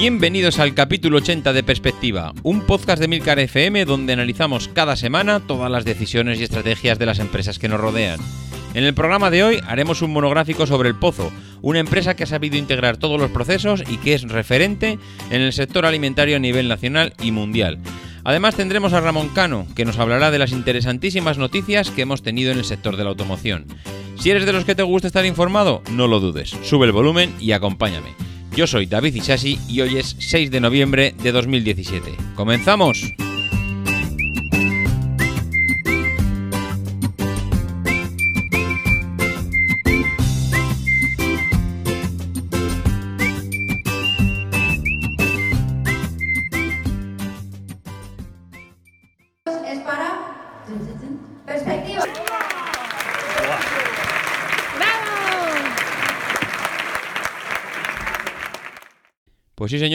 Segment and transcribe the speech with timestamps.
[0.00, 5.40] Bienvenidos al capítulo 80 de Perspectiva, un podcast de Milcar FM donde analizamos cada semana
[5.40, 8.18] todas las decisiones y estrategias de las empresas que nos rodean.
[8.72, 12.26] En el programa de hoy haremos un monográfico sobre el Pozo, una empresa que ha
[12.26, 14.98] sabido integrar todos los procesos y que es referente
[15.30, 17.78] en el sector alimentario a nivel nacional y mundial.
[18.24, 22.52] Además tendremos a Ramón Cano, que nos hablará de las interesantísimas noticias que hemos tenido
[22.52, 23.66] en el sector de la automoción.
[24.18, 27.34] Si eres de los que te gusta estar informado, no lo dudes, sube el volumen
[27.38, 28.30] y acompáñame.
[28.60, 32.14] Yo soy David Isasi y hoy es 6 de noviembre de 2017.
[32.34, 33.14] ¡Comenzamos!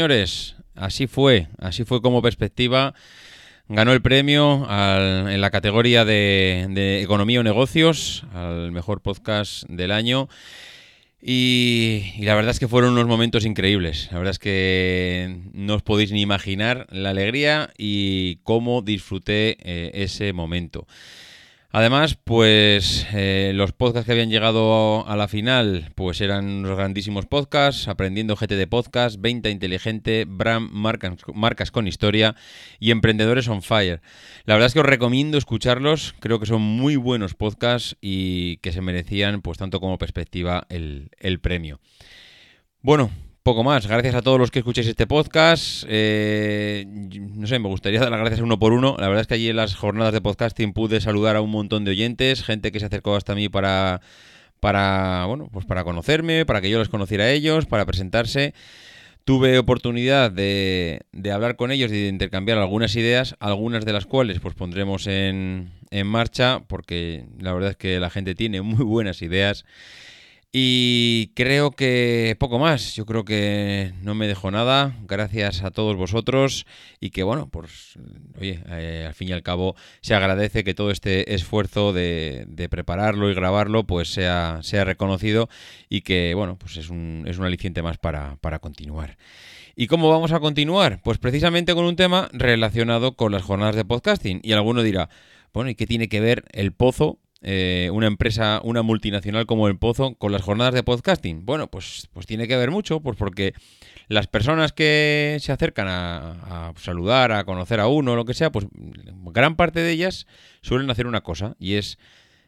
[0.06, 2.94] Señores, así fue, así fue como perspectiva.
[3.68, 10.30] Ganó el premio en la categoría de, Economía o Negocios, al mejor podcast del año.
[11.20, 14.10] Y, y la verdad es que fueron unos momentos increíbles.
[14.12, 19.90] La verdad es que no os podéis ni imaginar la alegría y cómo disfruté eh,
[19.96, 20.86] ese momento.
[21.78, 27.26] Además, pues eh, los podcasts que habían llegado a la final, pues eran unos grandísimos
[27.26, 32.38] podcasts, Aprendiendo GT de Podcast, Venta Inteligente, Bram, Marcas, Marcas con Historia
[32.80, 34.00] y Emprendedores on Fire.
[34.46, 38.72] La verdad es que os recomiendo escucharlos, creo que son muy buenos podcasts y que
[38.72, 41.82] se merecían, pues tanto como perspectiva, el, el premio.
[42.82, 43.12] Bueno,
[43.46, 43.86] poco más.
[43.86, 45.86] Gracias a todos los que escuchéis este podcast.
[45.88, 48.96] Eh, no sé, me gustaría dar las gracias uno por uno.
[48.98, 51.86] La verdad es que allí en las jornadas de podcasting pude saludar a un montón
[51.86, 54.02] de oyentes, gente que se acercó hasta mí para,
[54.60, 58.56] para, bueno, pues para conocerme, para que yo los conociera a ellos, para presentarse.
[59.26, 64.08] Tuve oportunidad de, de hablar con ellos y de intercambiar algunas ideas, algunas de las
[64.08, 68.84] cuales pues pondremos en, en marcha, porque la verdad es que la gente tiene muy
[68.84, 69.66] buenas ideas.
[70.58, 75.98] Y creo que poco más, yo creo que no me dejo nada, gracias a todos
[75.98, 76.66] vosotros
[77.02, 78.00] y que bueno, pues
[78.40, 82.70] oye, eh, al fin y al cabo se agradece que todo este esfuerzo de, de
[82.70, 85.50] prepararlo y grabarlo pues sea, sea reconocido
[85.90, 89.18] y que bueno, pues es un, es un aliciente más para, para continuar.
[89.76, 91.02] ¿Y cómo vamos a continuar?
[91.04, 95.10] Pues precisamente con un tema relacionado con las jornadas de podcasting y alguno dirá,
[95.54, 99.78] bueno, ¿y qué tiene que ver el pozo eh, una empresa, una multinacional como el
[99.78, 101.46] Pozo con las jornadas de podcasting?
[101.46, 103.54] Bueno, pues, pues tiene que ver mucho, pues porque
[104.08, 108.52] las personas que se acercan a, a saludar, a conocer a uno, lo que sea,
[108.52, 110.26] pues gran parte de ellas
[110.62, 112.00] suelen hacer una cosa y es,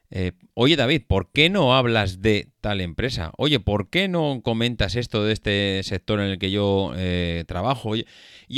[0.09, 3.31] eh, oye David, ¿por qué no hablas de tal empresa?
[3.38, 7.95] Oye, ¿por qué no comentas esto de este sector en el que yo eh, trabajo?
[7.95, 8.06] Y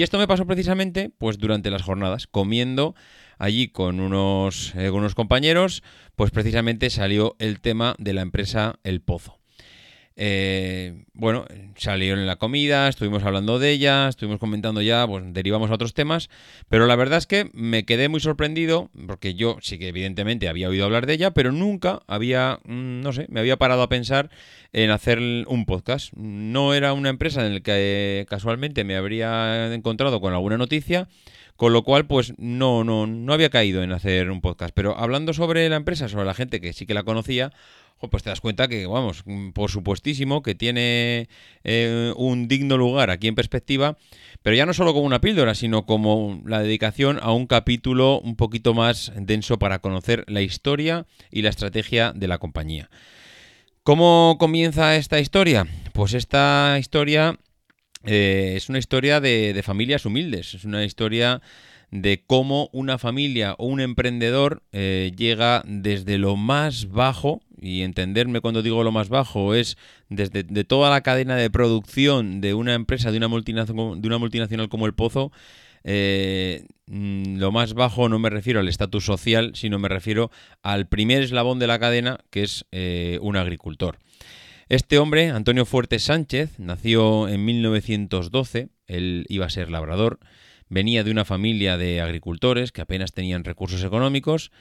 [0.04, 2.96] esto me pasó precisamente pues durante las jornadas, comiendo
[3.40, 5.82] allí con unos, eh, unos compañeros,
[6.16, 9.38] pues precisamente salió el tema de la empresa El Pozo.
[10.22, 11.46] Eh, bueno,
[11.78, 15.94] salió en la comida, estuvimos hablando de ella, estuvimos comentando ya, pues derivamos a otros
[15.94, 16.30] temas,
[16.68, 20.68] pero la verdad es que me quedé muy sorprendido, porque yo sí que evidentemente había
[20.68, 24.30] oído hablar de ella, pero nunca había, mm, no sé, me había parado a pensar
[24.74, 26.12] en hacer un podcast.
[26.18, 27.72] No era una empresa en la que
[28.22, 31.07] eh, casualmente me habría encontrado con alguna noticia,
[31.56, 34.74] con lo cual, pues no, no, no había caído en hacer un podcast.
[34.75, 37.51] Pero hablando sobre la empresa, sobre la gente que sí que la conocía,
[38.07, 39.24] pues te das cuenta que, vamos,
[39.54, 41.28] por supuestísimo que tiene
[41.63, 43.98] eh, un digno lugar aquí en perspectiva,
[44.42, 48.36] pero ya no solo como una píldora, sino como la dedicación a un capítulo un
[48.36, 52.90] poquito más denso para conocer la historia y la estrategia de la compañía.
[53.84, 55.68] ¿Cómo comienza esta historia?
[55.94, 57.38] Pues esta historia
[58.06, 61.42] eh, es una historia de, de familias humildes, es una historia
[61.92, 68.41] de cómo una familia o un emprendedor eh, llega desde lo más bajo, y entenderme
[68.41, 69.77] cuando digo lo más bajo, es
[70.09, 74.17] desde de toda la cadena de producción de una empresa, de una multinacional, de una
[74.17, 75.31] multinacional como el Pozo,
[75.83, 80.88] eh, mm, lo más bajo no me refiero al estatus social, sino me refiero al
[80.88, 83.97] primer eslabón de la cadena, que es eh, un agricultor.
[84.67, 90.19] Este hombre, Antonio Fuertes Sánchez, nació en 1912, él iba a ser labrador,
[90.69, 94.51] venía de una familia de agricultores que apenas tenían recursos económicos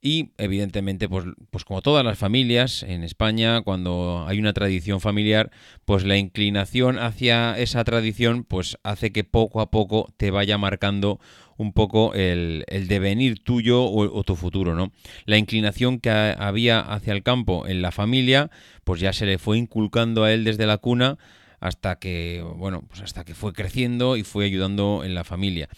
[0.00, 5.50] y evidentemente pues, pues como todas las familias en España cuando hay una tradición familiar
[5.84, 11.20] pues la inclinación hacia esa tradición pues hace que poco a poco te vaya marcando
[11.56, 14.92] un poco el, devenir tuyo o, tu futuro, ¿no?
[15.24, 18.50] La inclinación que había hacia el campo en la familia,
[18.84, 21.18] pues ya se le fue inculcando a él desde la cuna
[21.60, 25.68] hasta que, bueno, pues hasta que fue creciendo y fue ayudando en la familia.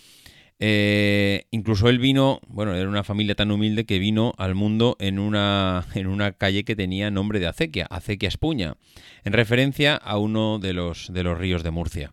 [0.59, 5.19] Eh, incluso él vino, bueno, era una familia tan humilde que vino al mundo en
[5.19, 8.77] una, en una calle que tenía nombre de Acequia, Acequia Espuña,
[9.25, 12.13] en referencia a uno de los, de los ríos de Murcia.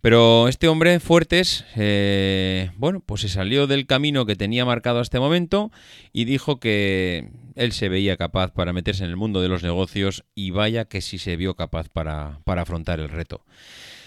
[0.00, 5.18] Pero este hombre, Fuertes, eh, bueno, pues se salió del camino que tenía marcado hasta
[5.18, 5.70] este momento
[6.12, 10.24] y dijo que él se veía capaz para meterse en el mundo de los negocios
[10.34, 13.44] y vaya que sí se vio capaz para, para afrontar el reto.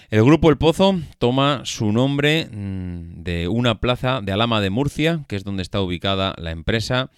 [0.10, 5.26] El grupo El Pozo toma su nombre mm, de una plaza de Alama de Murcia,
[5.28, 7.10] que es donde está ubicada la empresa,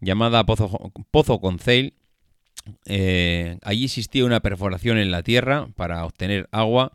[0.00, 1.94] llamada Pozo, Conceil.
[2.86, 6.92] Eh, allí existía una perforación en la tierra para obtener agua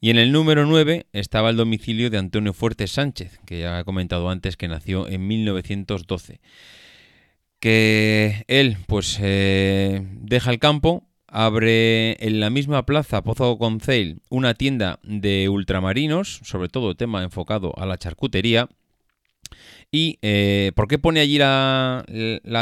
[0.00, 3.84] y en el número 9 estaba el domicilio de Antonio Fuertes Sánchez, que ya he
[3.84, 6.40] comentado antes que nació en 1912.
[7.58, 14.54] Que él pues eh, deja el campo, abre en la misma plaza Pozo Conceil una
[14.54, 18.68] tienda de ultramarinos, sobre todo tema enfocado a la charcutería.
[19.92, 22.04] ¿Y eh, por qué pone allí la,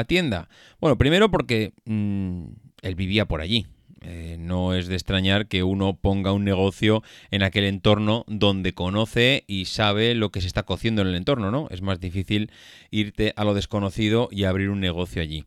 [0.06, 0.48] tienda?
[0.80, 2.44] Bueno, primero porque mm,
[2.82, 3.66] él vivía por allí,
[4.00, 9.44] eh, no es de extrañar que uno ponga un negocio en aquel entorno donde conoce
[9.48, 11.66] y sabe lo que se está cociendo en el entorno, ¿no?
[11.70, 12.50] Es más difícil
[12.90, 15.44] irte a lo desconocido y abrir un negocio allí.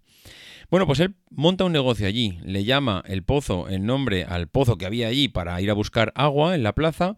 [0.71, 4.77] Bueno, pues él monta un negocio allí, le llama el pozo en nombre al pozo
[4.77, 7.17] que había allí para ir a buscar agua en la plaza,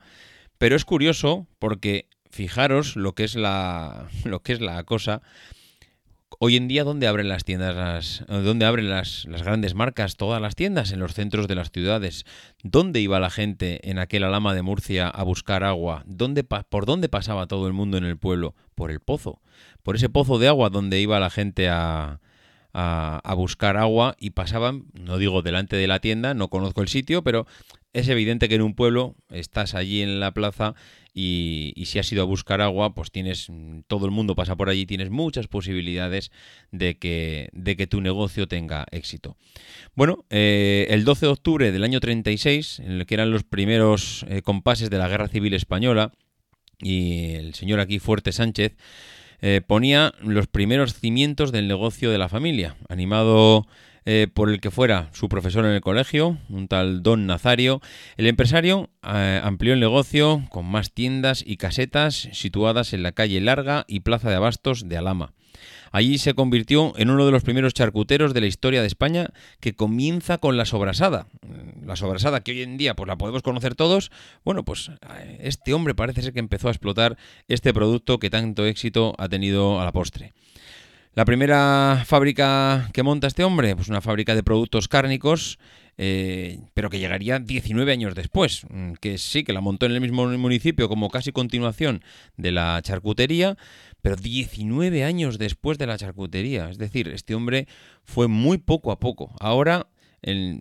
[0.58, 5.22] pero es curioso porque fijaros lo que es la lo que es la cosa
[6.40, 10.18] Hoy en día, ¿dónde abren las tiendas, dónde abren las, grandes marcas?
[10.18, 12.26] Todas las tiendas en los centros de las ciudades.
[12.64, 16.04] ¿Dónde iba la gente en aquel alama de Murcia a buscar agua?
[16.08, 18.56] ¿Dónde, ¿Por dónde pasaba todo el mundo en el pueblo?
[18.74, 19.42] Por el pozo.
[19.84, 22.20] Por ese pozo de agua donde iba la gente a,
[22.74, 27.24] a, buscar agua y pasaban, no digo delante de la tienda, no conozco el sitio,
[27.24, 27.46] pero
[27.94, 30.74] es evidente que en un pueblo estás allí en la plaza
[31.14, 33.52] y, si has ido a buscar agua, pues tienes,
[33.86, 36.32] todo el mundo pasa por allí, tienes muchas posibilidades
[36.72, 39.38] de que, de que tu negocio tenga éxito.
[39.94, 44.26] Bueno, eh, el 12 de octubre del año 36, en el que eran los primeros
[44.28, 46.14] eh, compases de la Guerra Civil Española,
[46.80, 48.76] y el señor aquí Fuerte Sánchez,
[49.46, 53.68] eh, ponía los primeros cimientos del negocio de la familia, animado
[54.06, 57.82] eh, por el que fuera su profesor en el colegio, un tal Don Nazario,
[58.16, 63.42] el empresario eh, amplió el negocio con más tiendas y casetas situadas en la calle
[63.42, 65.34] Larga y Plaza de Abastos de Alama.
[65.94, 69.28] Allí se convirtió en uno de los primeros charcuteros de la historia de España
[69.60, 71.28] que comienza con la sobrasada.
[71.86, 74.12] La sobrasada que hoy en día pues la podemos conocer todos.
[74.44, 77.16] Bueno, pues eh, este hombre parece ser que empezó a explotar
[77.48, 80.34] este producto que tanto éxito ha tenido a la postre.
[81.14, 85.60] La primera fábrica que monta este hombre, pues una fábrica de productos cárnicos,
[85.98, 90.02] eh, pero que llegaría 19 años después, mm, que sí, que la montó en el
[90.02, 92.04] mismo municipio como casi continuación
[92.38, 93.58] de la charcutería,
[94.02, 96.70] pero 19 años después de la charcutería.
[96.70, 97.68] Es decir, este hombre
[98.04, 99.36] fue muy poco a poco.
[99.40, 99.88] Ahora,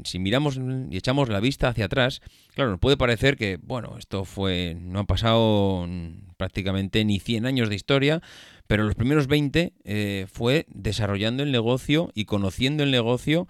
[0.04, 0.58] si miramos
[0.90, 2.20] y echamos la vista hacia atrás,
[2.54, 5.88] claro, nos puede parecer que, bueno, esto fue, no ha pasado
[6.36, 8.22] prácticamente ni 100 años de historia,
[8.66, 13.46] pero los primeros 20 eh, fue desarrollando el negocio y conociendo el negocio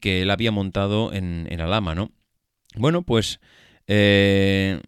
[0.00, 2.10] que él había montado en, en Alama, ¿no?
[2.74, 3.40] Bueno, pues
[3.86, 4.80] eh,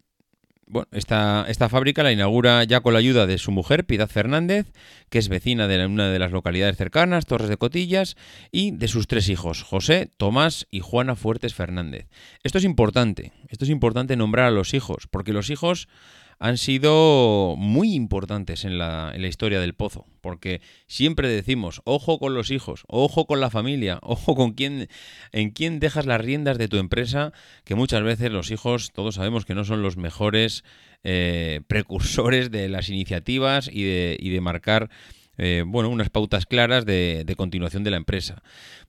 [0.67, 4.71] bueno, esta, esta, fábrica la inaugura ya con la ayuda de su mujer, Piedad Fernández,
[5.09, 8.15] que es vecina de una de las localidades cercanas, Torres de Cotillas,
[8.51, 12.07] y de sus tres hijos, José, Tomás y Juana Fuertes Fernández.
[12.43, 15.87] Esto es importante, esto es importante nombrar a los hijos, porque los hijos
[16.39, 22.51] han sido muy importantes en la, historia del pozo, porque siempre decimos, ojo con los
[22.51, 24.87] hijos, ojo con la familia, ojo con quién,
[25.31, 29.45] en quién dejas las riendas de tu empresa, que muchas veces los hijos, todos sabemos
[29.45, 30.63] que no son los mejores
[31.67, 34.89] precursores de las iniciativas y de, y de marcar
[35.37, 38.41] bueno, unas pautas claras de, de, continuación de la empresa.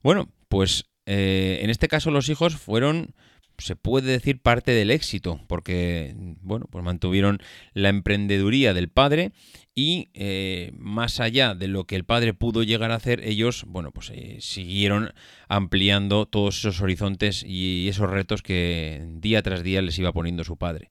[0.02, 3.14] Bueno, pues en este caso los hijos fueron
[3.58, 7.40] se puede decir parte del éxito, porque bueno, pues mantuvieron
[7.75, 9.32] la emprendeduría del padre
[9.75, 13.90] y eh, más allá de lo que el padre pudo llegar a hacer, ellos, bueno,
[13.90, 15.12] pues eh, siguieron
[15.48, 20.56] ampliando todos esos horizontes y esos retos que día tras día les iba poniendo su
[20.56, 20.90] padre.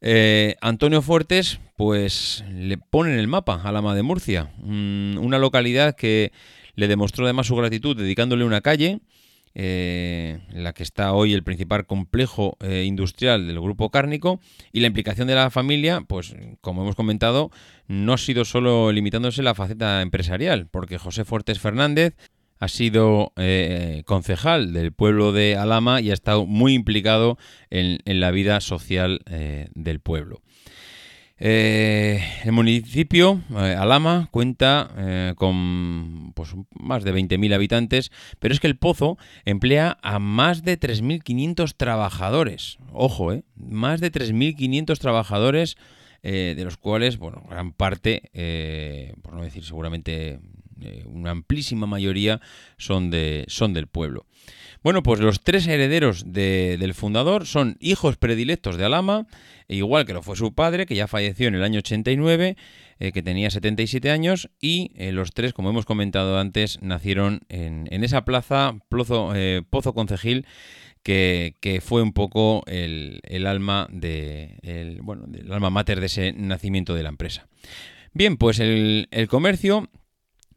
[0.00, 5.96] Eh, Antonio Fuertes, pues le pone en el mapa a Lama de Murcia, una localidad
[5.96, 6.32] que
[6.76, 9.00] le demostró además su gratitud dedicándole una calle
[9.60, 14.38] eh, la que está hoy el principal complejo eh, industrial del grupo cárnico
[14.70, 17.50] y la implicación de la familia, pues como hemos comentado,
[17.88, 22.14] no ha sido solo limitándose la faceta empresarial, porque José Fuertes Fernández
[22.60, 27.36] ha sido eh, concejal del pueblo de Alama y ha estado muy implicado
[27.68, 29.22] en, la vida social
[29.74, 30.40] del pueblo.
[31.40, 38.60] Eh, el municipio, eh, Alama, cuenta eh, con pues, más de 20.000 habitantes, pero es
[38.60, 42.78] que el pozo emplea a más de 3.500 trabajadores.
[42.92, 45.76] Ojo, eh, más de 3.500 trabajadores,
[46.20, 48.30] de los cuales, bueno, gran parte,
[49.22, 50.40] por no decir seguramente
[51.06, 52.40] una amplísima mayoría,
[52.76, 54.26] son, de, son del pueblo.
[54.82, 59.26] Bueno, pues los tres herederos del fundador son hijos predilectos de Alama,
[59.66, 62.56] igual que lo fue su padre, que ya falleció en el año 89,
[63.00, 67.88] eh, que tenía 77 años, y eh, los tres, como hemos comentado antes, nacieron en,
[68.04, 70.46] esa plaza, Pozo, eh, Pozo Concejil,
[71.02, 77.02] que, fue un poco el, alma de, bueno, del alma mater de ese nacimiento de
[77.02, 77.48] la empresa.
[78.12, 79.88] Bien, pues el, el comercio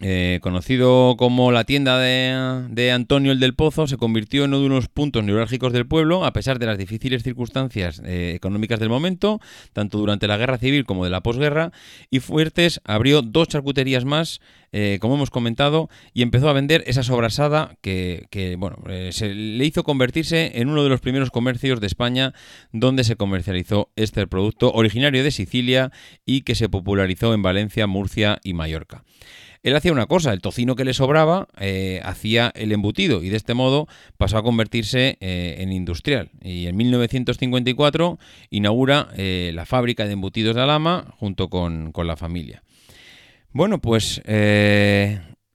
[0.03, 4.69] eh, conocido como la tienda de, Antonio el del Pozo, se convirtió en uno de
[4.69, 9.39] los puntos neurálgicos del pueblo, a pesar de las difíciles circunstancias eh, económicas del momento,
[9.73, 11.71] tanto durante la guerra civil como de la posguerra,
[12.09, 14.41] y Fuertes abrió dos charcuterías más,
[14.71, 18.77] eh, como hemos comentado, y empezó a vender esa sobrasada que, bueno,
[19.11, 22.33] se le hizo convertirse en uno de los primeros comercios de España
[22.71, 25.91] donde se comercializó este producto originario de Sicilia
[26.25, 29.03] y que se popularizó en Valencia, Murcia y Mallorca.
[29.63, 33.37] Él hacía una cosa, el tocino que le sobraba eh, hacía el embutido y de
[33.37, 33.87] este modo
[34.17, 36.31] pasó a convertirse eh, en industrial.
[36.41, 38.17] Y en 1954
[38.49, 42.63] inaugura eh, la fábrica de embutidos de Alama junto con, con la familia.
[43.53, 44.21] Bueno, pues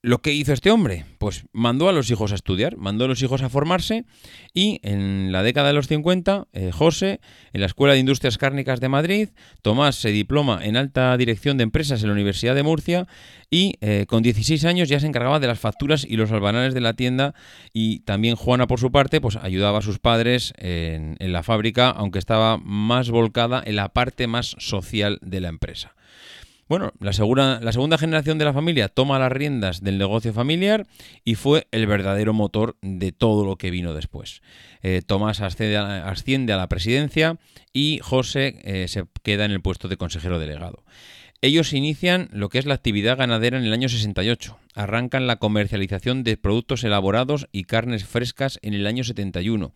[0.07, 1.05] ¿Lo que hizo este hombre?
[1.19, 4.05] Pues mandó a los hijos a estudiar, mandó a los hijos a formarse
[4.55, 7.19] y en la década de los 50, eh, José,
[7.53, 9.31] en la Escuela de Industrias Cárnicas de Madrid,
[9.63, 13.09] Tomás se diploma en alta dirección de empresas en la Universidad de Murcia
[13.51, 16.83] y eh, con 16 años ya se encargaba de las facturas y los albanales de
[16.83, 17.35] la tienda
[17.73, 22.21] y también Juana por su parte pues ayudaba a sus padres en la fábrica aunque
[22.21, 25.97] estaba más volcada en la parte más social de la empresa.
[26.69, 27.13] Bueno, la,
[27.61, 30.87] la segunda generación de la familia toma las riendas del negocio familiar
[31.25, 34.43] y fue el verdadero motor de todo lo que vino después.
[34.83, 35.77] Eh, Tomás asciende
[36.53, 37.39] a, la presidencia
[37.73, 40.83] y José eh, se queda en el puesto de consejero delegado.
[41.43, 44.59] Ellos inician lo que es la actividad ganadera en el año 68.
[44.75, 49.73] Arrancan la comercialización de productos elaborados y carnes frescas en el año 71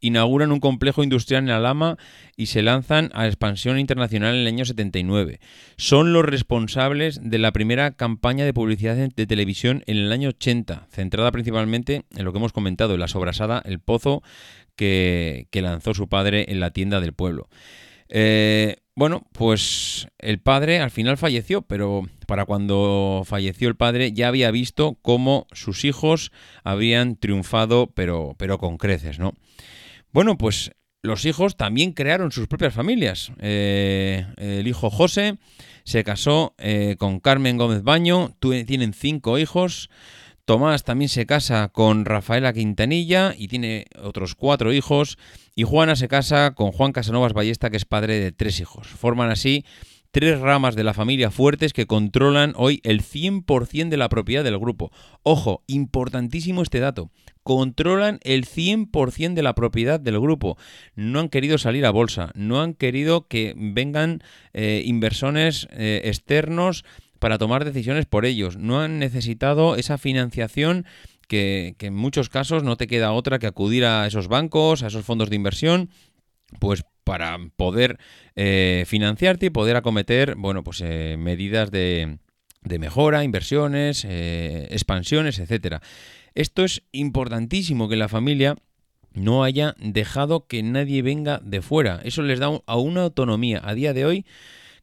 [0.00, 1.96] inauguran un complejo industrial en Alama
[2.36, 5.40] y se lanzan a expansión internacional en el año 79.
[5.76, 10.88] Son los responsables de la primera campaña de publicidad de televisión en el año 80,
[10.90, 14.22] centrada principalmente en lo que hemos comentado, en la sobrasada El Pozo
[14.76, 17.48] que, lanzó su padre en la tienda del pueblo.
[18.08, 24.28] Eh, bueno, pues el padre al final falleció, pero para cuando falleció el padre ya
[24.28, 26.32] había visto cómo sus hijos
[26.64, 29.34] habían triunfado, pero, pero con creces, ¿no?
[30.12, 30.72] Bueno, pues
[31.02, 33.32] los hijos también crearon sus propias familias.
[33.38, 35.36] Eh, el hijo José
[35.84, 39.90] se casó eh, con Carmen Gómez Baño, tienen cinco hijos.
[40.46, 45.18] Tomás también se casa con Rafaela Quintanilla y tiene otros cuatro hijos.
[45.56, 48.86] Y Juana se casa con Juan Casanovas Ballesta, que es padre de tres hijos.
[48.86, 49.64] Forman así
[50.12, 54.58] tres ramas de la familia fuertes que controlan hoy el 100% de la propiedad del
[54.58, 54.92] grupo.
[55.24, 57.10] Ojo, importantísimo este dato.
[57.42, 60.56] Controlan el 100% de la propiedad del grupo.
[60.94, 64.22] No han querido salir a bolsa, no han querido que vengan
[64.54, 66.84] eh, inversores eh, externos
[67.18, 68.56] para tomar decisiones por ellos.
[68.56, 70.86] No han necesitado esa financiación
[71.28, 75.04] que, en muchos casos no te queda otra que acudir a esos bancos, a esos
[75.04, 75.90] fondos de inversión
[76.60, 77.98] pues para poder
[78.36, 82.18] eh, financiarte y poder acometer, bueno, pues eh, medidas de,
[82.62, 85.82] de, mejora, inversiones, eh, expansiones, etcétera.
[86.34, 88.56] Esto es importantísimo que la familia
[89.12, 92.00] no haya dejado que nadie venga de fuera.
[92.04, 93.60] Eso les da a una autonomía.
[93.64, 94.26] A día de hoy,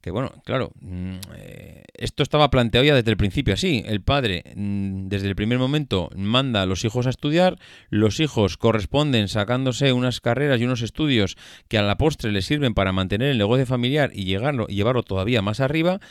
[0.04, 3.84] que bueno, claro, mm, eh, esto estaba planteado ya desde el principio así.
[3.86, 7.58] El padre, mm, desde el primer momento, manda a los hijos a estudiar,
[7.90, 11.38] los hijos corresponden sacándose unas carreras y unos estudios
[11.70, 15.62] que a la postre les sirven para mantener el negocio familiar y, llevarlo todavía más
[15.62, 16.02] arriba.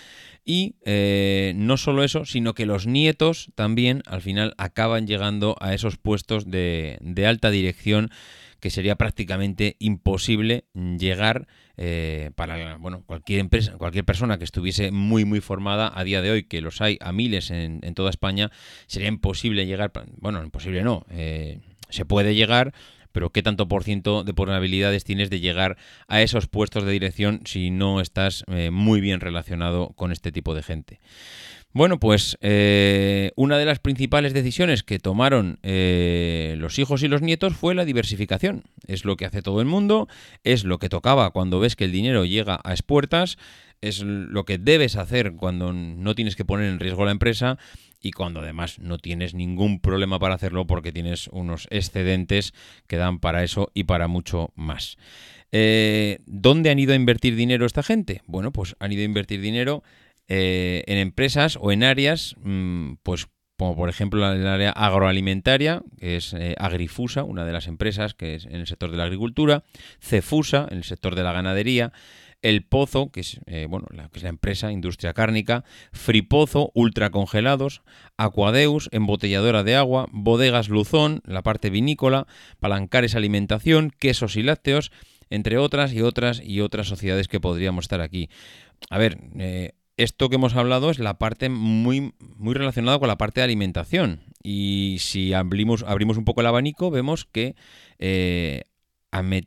[0.43, 5.75] Y eh, no solo eso, sino que los nietos también al final acaban llegando a
[5.75, 8.11] esos puestos de alta dirección
[8.63, 15.25] que sería prácticamente imposible llegar eh, para bueno cualquier empresa, cualquier persona que estuviese muy
[15.25, 18.53] muy formada a día de hoy, que los hay a miles en, en toda España,
[18.87, 22.73] sería imposible llegar, bueno, imposible no, eh, se puede llegar,
[23.11, 25.77] pero ¿qué tanto por ciento de probabilidades tienes de llegar
[26.07, 30.55] a esos puestos de dirección si no estás eh, muy bien relacionado con este tipo
[30.55, 31.01] de gente?
[31.75, 37.23] Bueno, pues eh, una de las principales decisiones que tomaron eh, los hijos y los
[37.23, 38.65] nietos fue la diversificación.
[38.87, 40.07] Es lo que hace todo el mundo,
[40.45, 43.39] es lo que tocaba cuando ves que el dinero llega a expuertas,
[43.81, 47.59] es lo que debes hacer cuando no tienes que poner en riesgo la empresa
[48.03, 52.53] y cuando además no tienes ningún problema para hacerlo porque tienes unos excedentes
[52.87, 54.99] que dan para eso y para mucho más.
[55.53, 58.21] Eh, ¿Dónde han ido a invertir dinero esta gente?
[58.27, 59.83] Bueno, pues han ido a invertir dinero
[60.29, 63.29] eh, en empresas o en áreas, mm, pues
[63.63, 68.35] como por ejemplo el área agroalimentaria, que es eh, Agrifusa, una de las empresas que
[68.35, 69.63] es en el sector de la agricultura,
[70.01, 71.93] Cefusa, en el sector de la ganadería,
[72.41, 77.83] El Pozo, que es, eh, bueno, la, que es la empresa industria cárnica, Fripozo, ultracongelados,
[78.17, 82.27] Aquadeus, embotelladora de agua, Bodegas Luzón, la parte vinícola,
[82.59, 84.91] Palancares Alimentación, Quesos y Lácteos,
[85.31, 88.29] entre otras y otras y otras sociedades que podríamos estar aquí.
[88.91, 89.19] A ver,
[89.97, 94.21] esto que hemos hablado es la parte muy, muy relacionada con la parte de alimentación.
[94.43, 97.55] Y si abrimos, abrimos un poco el abanico, vemos que
[97.99, 98.63] eh,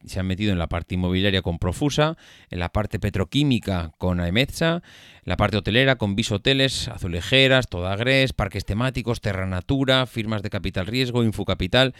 [0.05, 2.17] se han metido en la parte inmobiliaria con Profusa,
[2.49, 4.83] en la parte petroquímica con Aemetsa,
[5.23, 11.23] la parte hotelera con Hoteles, Azulejeras, Todagres, parques temáticos, Terra Natura, firmas de capital riesgo,
[11.23, 11.95] Infocapital.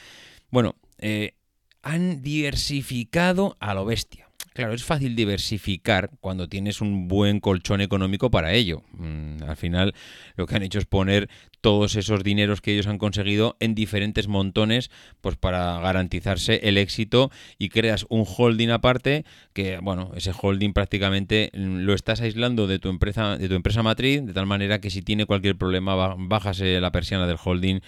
[0.52, 1.34] Bueno, eh,
[1.82, 4.25] han diversificado a lo bestia.
[4.54, 8.84] Claro, es fácil diversificar cuando tienes un buen colchón económico para ello.
[8.94, 9.94] Mm, al final
[10.38, 14.28] lo que han hecho es poner todos esos dineros que ellos han conseguido en diferentes
[14.28, 20.74] montones, pues para garantizarse el éxito y creas un holding aparte que, bueno, ese holding
[20.74, 24.90] prácticamente lo estás aislando de tu empresa, de tu empresa matriz, de tal manera que
[24.90, 27.80] si tiene cualquier problema bajas la persiana del holding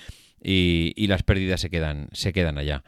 [0.44, 2.84] y, y las pérdidas se quedan, se quedan allá.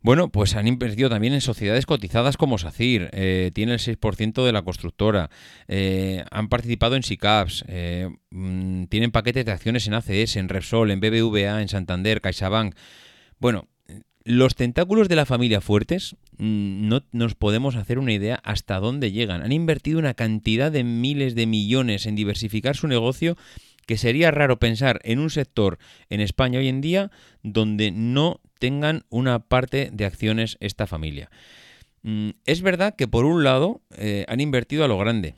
[0.00, 4.52] Bueno, pues han invertido también en sociedades cotizadas como SACIR, eh, tiene el 6% de
[4.52, 5.28] la constructora,
[5.66, 10.92] eh, han participado en SICAPS, eh, mm, tienen paquetes de acciones en ACS, en Repsol,
[10.92, 12.76] en BBVA, en Santander, CaixaBank.
[13.40, 13.66] Bueno,
[14.22, 19.10] los tentáculos de la familia Fuertes mm, no nos podemos hacer una idea hasta dónde
[19.10, 19.42] llegan.
[19.42, 23.36] Han invertido una cantidad de miles de millones en diversificar su negocio
[23.86, 25.78] que sería raro pensar en un sector
[26.10, 27.10] en España hoy en día
[27.42, 31.30] donde no tengan una parte de acciones esta familia.
[32.02, 35.34] Mm, es verdad que por un lado eh, han invertido a lo grande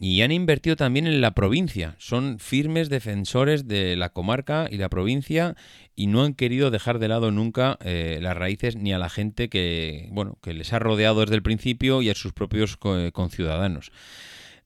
[0.00, 1.94] y han invertido también en la provincia.
[1.98, 5.56] Son firmes defensores de la comarca y la provincia
[5.94, 9.50] y no han querido dejar de lado nunca eh, las raíces ni a la gente
[9.50, 13.92] que, bueno, que les ha rodeado desde el principio y a sus propios conciudadanos.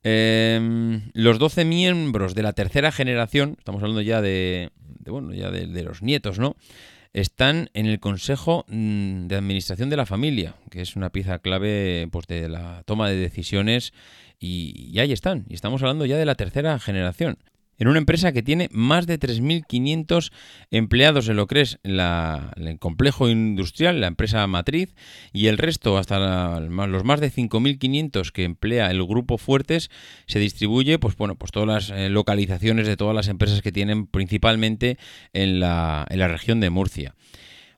[0.05, 4.71] Em, los 12 miembros de la tercera generación, estamos hablando ya de,
[5.07, 6.55] bueno, ya de los nietos, ¿no?
[7.15, 12.09] Están en el Consejo mm, de Administración de la Familia, que es una pieza clave
[12.13, 13.95] pues, de la toma de decisiones,
[14.39, 15.47] y, y ahí están.
[15.49, 17.39] Y estamos hablando ya de la tercera generación
[17.79, 20.33] en una empresa que tiene más de 3.500
[20.71, 24.95] empleados en lo que es el complejo industrial, la empresa matriz,
[25.33, 29.91] y el resto, hasta los más de 5.500 que emplea el grupo Fuertes,
[30.27, 34.07] se distribuye, pues bueno, pues todas las eh, localizaciones de todas las empresas que tienen
[34.07, 34.99] principalmente
[35.33, 37.15] en la, en la región de Murcia.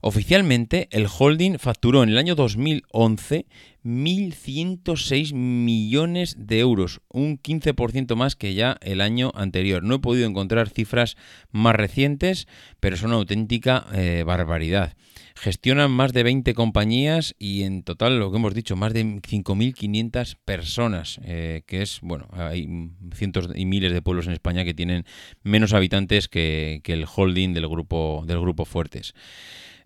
[0.03, 3.47] Oficialmente, el holding facturó en el año 2011
[3.87, 9.85] 1.106 millones de euros, un 15% más que ya el año anterior.
[9.85, 11.17] No he podido encontrar cifras
[11.53, 12.49] más recientes,
[12.81, 14.97] pero son una auténtica eh, barbaridad.
[15.37, 20.37] Gestionan más de 20 compañías y en total, lo que hemos dicho, más de 5.500
[20.45, 25.05] personas, eh, que es, bueno, hay cientos y miles de pueblos en España que tienen
[25.45, 29.15] menos habitantes que, que el holding del grupo, del grupo Fuertes.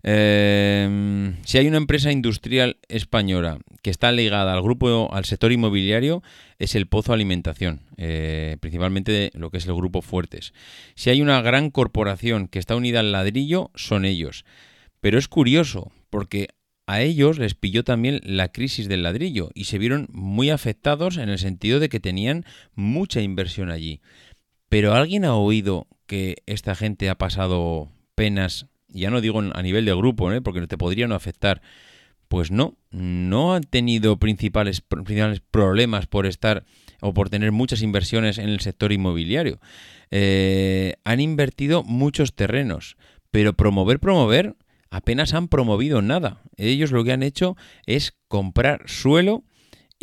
[0.03, 6.23] Eh, si hay una empresa industrial española que está ligada al grupo, al sector inmobiliario,
[6.59, 10.53] es el Pozo Alimentación, eh, principalmente lo que es el grupo Fuertes.
[10.95, 14.45] Si hay una gran corporación que está unida al ladrillo, son ellos.
[15.01, 16.49] Pero es curioso, porque
[16.87, 21.29] a ellos les pilló también la crisis del ladrillo y se vieron muy afectados en
[21.29, 24.01] el sentido de que tenían mucha inversión allí.
[24.69, 29.85] Pero ¿alguien ha oído que esta gente ha pasado penas, ya no digo a nivel
[29.85, 30.41] de grupo, ¿eh?
[30.41, 31.61] porque te podría no afectar,
[32.27, 36.63] pues no, no han tenido principales, principales problemas por estar
[37.01, 39.59] o por tener muchas inversiones en el sector inmobiliario.
[40.11, 42.95] Eh, han invertido muchos terrenos,
[43.31, 44.55] pero promover, promover,
[44.89, 46.41] apenas han promovido nada.
[46.57, 49.43] Ellos lo que han hecho es comprar suelo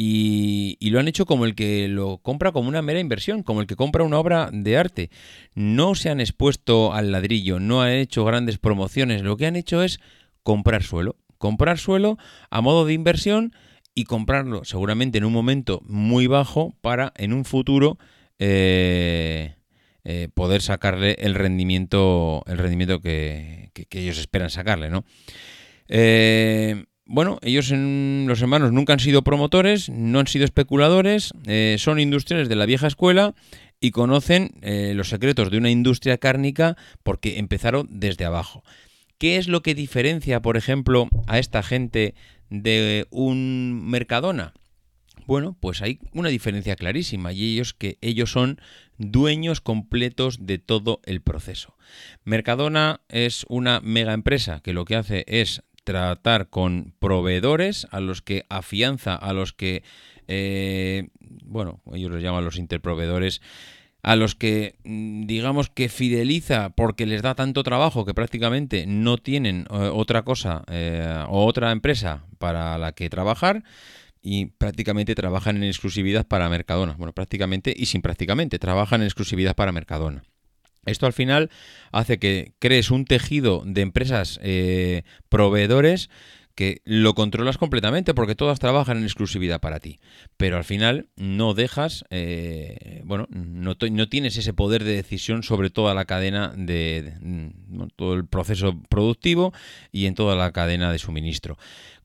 [0.01, 3.67] y, lo han hecho como el que lo compra como una mera inversión, como el
[3.67, 5.11] que compra una obra de arte.
[5.57, 9.83] No se han expuesto al ladrillo, no han hecho grandes promociones, lo que han hecho
[9.83, 9.99] es
[10.45, 11.17] comprar suelo.
[11.37, 12.17] Comprar suelo
[12.49, 13.53] a modo de inversión
[13.93, 17.99] y comprarlo seguramente en un momento muy bajo para en un futuro
[18.39, 19.57] eh,
[20.05, 25.05] eh, poder sacarle el rendimiento, el rendimiento que, ellos esperan sacarle, ¿no?
[25.89, 31.99] Eh, bueno, ellos, los hermanos, nunca han sido promotores, no han sido especuladores, eh, son
[31.99, 33.35] industriales de la vieja escuela
[33.81, 38.63] y conocen los secretos de una industria cárnica porque empezaron desde abajo.
[39.19, 42.15] ¿Qué es lo que diferencia, por ejemplo, a esta gente
[42.51, 44.53] de un Mercadona?
[45.27, 48.61] Bueno, pues hay una diferencia clarísima y ellos que ellos son
[48.97, 51.77] dueños completos de todo el proceso.
[52.25, 58.21] Mercadona es una mega empresa que lo que hace es tratar con proveedores a los
[58.21, 59.83] que afianza, a los que,
[60.27, 61.09] eh,
[61.45, 63.41] bueno, ellos los llaman los interproveedores,
[64.03, 69.17] a los que mm, digamos que fideliza porque les da tanto trabajo que prácticamente no
[69.17, 73.65] tienen eh, otra cosa eh, o otra empresa para la que trabajar
[74.21, 76.97] y prácticamente trabajan en exclusividad para Mercadona.
[76.99, 80.23] Bueno, prácticamente y sin prácticamente, trabajan en exclusividad para Mercadona.
[80.87, 81.51] Esto al final
[81.93, 86.11] hace que crees un tejido de empresas eh, proveedores
[86.59, 90.01] que lo controlas completamente porque todas trabajan en exclusividad para ti.
[90.37, 95.71] Pero al final no dejas, eh, bueno, no, no, tienes ese poder de decisión sobre
[95.71, 97.13] toda la cadena de,
[97.95, 99.53] todo el proceso productivo
[99.93, 101.59] y en toda la cadena de suministro.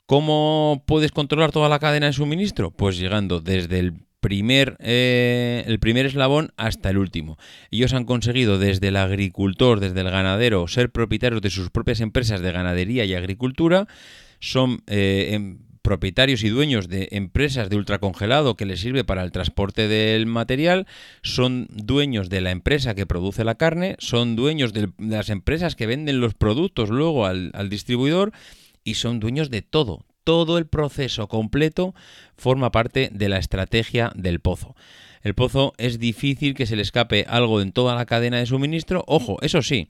[0.06, 2.70] ¿Cómo puedes controlar toda la cadena de suministro?
[2.70, 7.36] Pues llegando desde el primer, eh, el primer eslabón hasta el último.
[7.70, 12.40] Ellos han conseguido desde el agricultor, desde el ganadero, ser propietarios de sus propias empresas
[12.40, 13.86] de ganadería y agricultura.
[14.40, 19.30] Son eh, em, propietarios y dueños de empresas de ultracongelado que les sirve para el
[19.30, 20.86] transporte del material,
[21.22, 25.86] son dueños de la empresa que produce la carne, son dueños de las empresas que
[25.86, 28.32] venden los productos luego al, al distribuidor
[28.84, 30.06] y son dueños de todo.
[30.24, 31.94] Todo el proceso completo
[32.36, 34.74] forma parte de la estrategia del pozo.
[35.22, 39.04] El pozo es difícil que se le escape algo en toda la cadena de suministro.
[39.06, 39.88] Ojo, eso sí,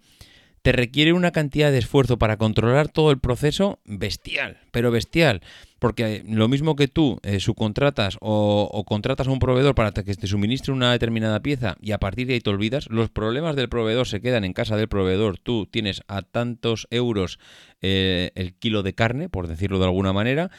[0.65, 5.43] te requiere una cantidad de esfuerzo para controlar todo el proceso bestial, pero bestial.
[5.79, 10.27] Porque lo mismo que tú eh, subcontratas o, contratas a un proveedor para que te
[10.27, 14.07] suministre una determinada pieza y a partir de ahí te olvidas, los problemas del proveedor
[14.07, 15.37] se quedan en casa del proveedor.
[15.37, 17.39] Tú tienes a tantos euros
[17.83, 20.51] eh, el kilo de carne, por decirlo de alguna manera,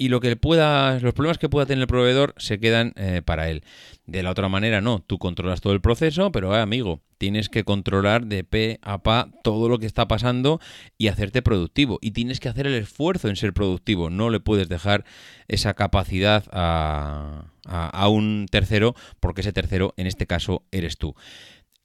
[0.00, 3.50] y lo que pueda, los problemas que pueda tener el proveedor se quedan eh, para
[3.50, 3.64] él.
[4.06, 7.64] De la otra manera, no, tú controlas todo el proceso, pero eh, amigo, tienes que
[7.64, 10.58] controlar de pe a pa todo lo que está pasando
[10.96, 11.98] y hacerte productivo.
[12.00, 14.08] Y tienes que hacer el esfuerzo en ser productivo.
[14.08, 15.04] No le puedes dejar
[15.48, 21.14] esa capacidad a, a un tercero, porque ese tercero, en este caso, eres tú.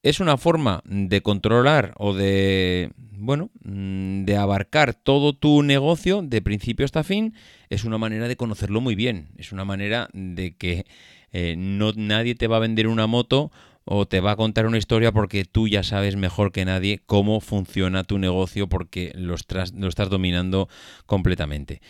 [0.05, 6.43] Es una forma de controlar o de, bueno, mm, de abarcar todo tu negocio de
[6.43, 7.33] principio hasta fin.
[7.71, 9.29] Es una manera de conocerlo muy bien.
[9.39, 10.85] Es una manera de que
[11.31, 13.51] eh, no nadie te va a vender una moto
[13.83, 17.41] o te va a contar una historia porque tú ya sabes mejor que nadie cómo
[17.41, 19.35] funciona tu negocio porque lo
[19.73, 20.69] lo estás dominando
[21.07, 21.81] completamente.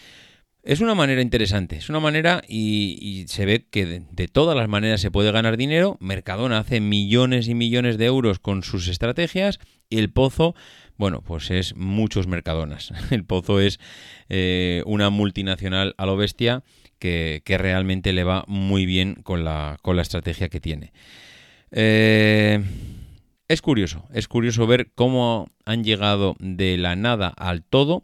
[0.65, 4.99] Es una manera interesante, es una manera y, se ve que de, todas las maneras
[4.99, 5.95] se puede ganar dinero.
[5.99, 10.55] Mercadona hace millones y millones de euros con sus estrategias y el pozo,
[10.97, 12.91] bueno, pues es muchos Mercadonas.
[13.11, 13.79] El pozo es
[14.27, 16.63] eh, una multinacional a lo bestia
[16.97, 20.93] que, realmente le va muy bien con la, con la estrategia que tiene.
[21.69, 22.59] Eh,
[23.47, 28.03] es curioso, es curioso ver cómo han llegado de la nada al todo.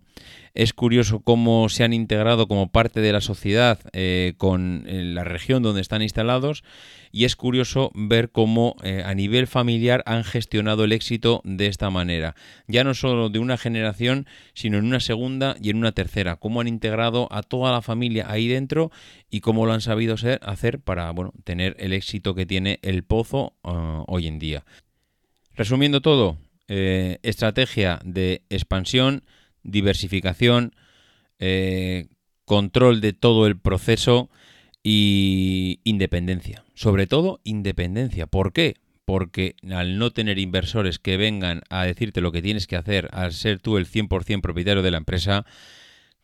[0.54, 5.24] Es curioso cómo se han integrado como parte de la sociedad eh, con eh, la
[5.24, 6.64] región donde están instalados
[7.12, 11.90] y es curioso ver cómo eh, a nivel familiar han gestionado el éxito de esta
[11.90, 12.36] manera.
[12.68, 16.36] Ya no solo de una generación, sino en una segunda y en una tercera.
[16.36, 18.92] Cómo han integrado a toda la familia ahí dentro
[19.30, 23.54] y cómo lo han sabido hacer para bueno, tener el éxito que tiene el pozo
[23.64, 24.66] ah, hoy en día.
[25.56, 26.38] Resumiendo todo,
[26.68, 29.24] estrategia de expansión,
[29.64, 30.74] diversificación,
[31.40, 32.08] eh,
[32.46, 34.30] control de todo el proceso
[34.84, 36.64] y independencia.
[36.74, 38.28] Sobre todo independencia.
[38.28, 38.76] ¿Por qué?
[39.06, 43.34] Porque al no tener inversores que vengan a decirte lo que tienes que hacer, al
[43.34, 45.46] ser tú el 100% propietario de la empresa,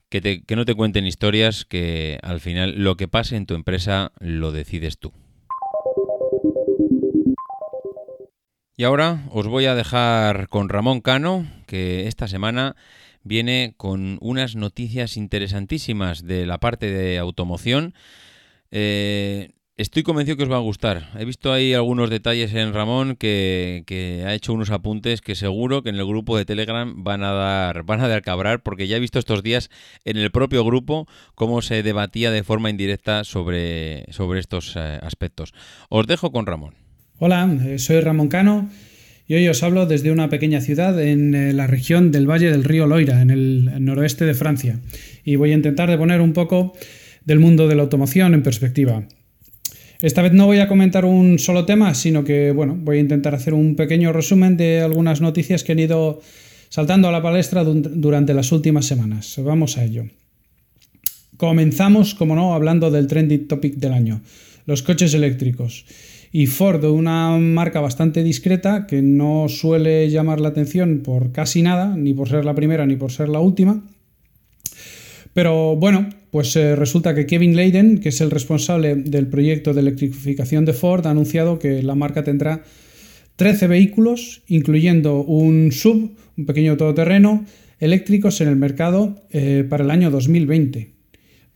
[0.10, 4.12] que, que no te cuenten historias que al final lo que pase en tu empresa
[4.20, 5.12] lo decides tú.
[8.80, 12.76] Y ahora os voy a dejar con Ramón Cano, que esta semana
[13.24, 17.96] viene con unas noticias interesantísimas de la parte de automoción.
[18.70, 21.10] Eh, estoy convencido que os va a gustar.
[21.18, 25.90] He visto ahí algunos detalles en Ramón que, ha hecho unos apuntes que seguro que
[25.90, 29.18] en el grupo de Telegram van a dar, van a dar porque ya he visto
[29.18, 29.72] estos días
[30.06, 35.56] en el propio grupo cómo se debatía de forma indirecta sobre, sobre estos eh, aspectos.
[35.90, 36.87] Os dejo con Ramón.
[37.20, 38.70] Hola, eh, soy Ramón Cano
[39.28, 42.64] y hoy os hablo desde una pequeña ciudad en eh, la región del Valle del
[42.64, 44.80] Río Loira, en el noroeste de Francia.
[45.26, 46.74] Y voy a intentar de poner un poco
[47.26, 49.08] del mundo de la automoción en perspectiva.
[50.00, 53.34] Esta vez no voy a comentar un solo tema, sino que bueno, voy a intentar
[53.34, 56.22] hacer un pequeño resumen de algunas noticias que han ido
[56.70, 59.34] saltando a la palestra durante las últimas semanas.
[59.44, 60.06] Vamos a ello.
[61.38, 64.22] Comenzamos, como no, hablando del trending topic del año,
[64.68, 65.84] los coches eléctricos
[66.32, 71.96] y Ford, una marca bastante discreta que no suele llamar la atención por casi nada,
[71.96, 73.84] ni por ser la primera ni por ser la última.
[75.34, 79.82] Pero bueno, pues eh, resulta que Kevin Leiden, que es el responsable del proyecto de
[79.82, 82.64] electrificación de Ford, ha anunciado que la marca tendrá
[83.36, 87.46] 13 vehículos, incluyendo un sub, un pequeño todoterreno,
[87.80, 90.97] eléctricos en el mercado eh, para el año 2020.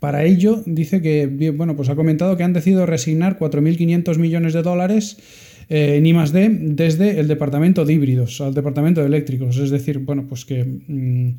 [0.02, 4.64] Para ello, dice que, bueno, pues ha comentado que han decidido resignar 4.500 millones de
[4.64, 5.20] dólares
[5.70, 6.50] eh, en I+.D.
[6.74, 9.58] desde el departamento de híbridos al departamento de eléctricos.
[9.58, 11.36] Es decir, bueno, pues que mm,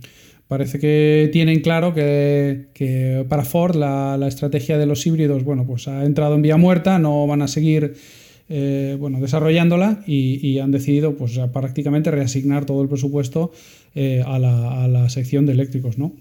[0.47, 6.05] parece que tienen claro que, para Ford la, estrategia de los híbridos, bueno, pues ha
[6.05, 7.95] entrado en vía muerta, no van a seguir
[8.49, 13.51] eh, bueno, desarrollándola y, han decidido pues, prácticamente reasignar todo el presupuesto
[13.95, 15.99] eh, a, la, sección de eléctricos.
[15.99, 16.13] ¿no?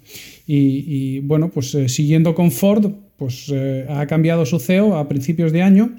[0.54, 3.54] Y, bueno, pues eh, siguiendo con Ford, pues
[3.88, 5.96] ha cambiado su CEO a principios de año,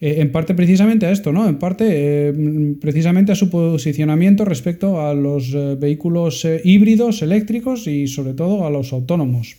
[0.00, 1.48] en parte precisamente a esto, ¿no?
[1.48, 2.34] en parte
[2.78, 8.92] precisamente a su posicionamiento respecto a los vehículos híbridos, eléctricos y sobre todo a los
[8.92, 9.56] autónomos.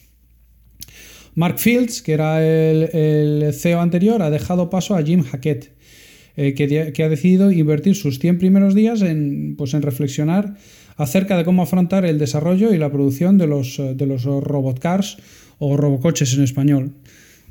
[1.35, 5.71] Mark Fields, que era el, CEO anterior, ha dejado paso a Jim Hackett.
[6.35, 10.55] Eh, que, ha decidido invertir sus 100 primeros días en, pues, en reflexionar
[10.99, 14.79] acerca de cómo afrontar el desarrollo y la producción de los, eh, de los robot
[14.79, 15.17] cars
[15.57, 16.91] o robocoches en español.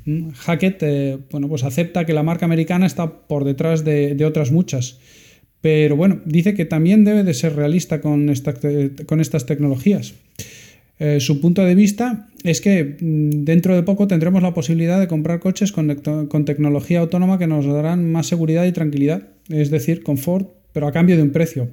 [0.05, 4.51] Mm, Hackett eh, bueno, pues acepta que la marca americana está por detrás de, otras
[4.51, 4.99] muchas,
[5.61, 8.31] pero bueno, dice que también debe de ser realista con,
[9.05, 10.13] con estas tecnologías.
[10.99, 15.07] Eh, su punto de vista es que mm, dentro de poco tendremos la posibilidad de
[15.07, 15.87] comprar coches con,
[16.45, 21.15] tecnología autónoma que nos darán más seguridad y tranquilidad, es decir, confort, pero a cambio
[21.15, 21.69] de un precio.